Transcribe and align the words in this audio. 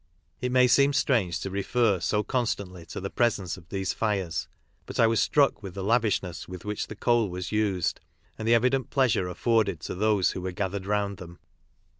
It 0.39 0.51
may 0.51 0.65
seem 0.67 0.93
strange 0.93 1.39
to 1.41 1.51
refer 1.51 1.99
so 1.99 2.23
con 2.23 2.45
stantly 2.45 2.87
to 2.87 2.99
the 2.99 3.11
presence 3.11 3.55
of 3.55 3.69
these 3.69 3.93
fires, 3.93 4.47
but 4.87 4.99
I 4.99 5.05
was 5.05 5.19
struck 5.19 5.61
with 5.61 5.75
the 5.75 5.83
lavishness 5.83 6.47
with 6.47 6.65
which 6.65 6.87
the 6.87 6.95
coal 6.95 7.29
was 7.29 7.51
used, 7.51 7.99
and 8.35 8.47
the 8.47 8.55
evident 8.55 8.89
pleasure 8.89 9.27
afforded 9.27 9.79
to 9.81 9.93
those 9.93 10.31
who 10.31 10.41
were 10.41 10.53
gathered 10.53 10.87
round 10.87 11.17
them. 11.17 11.37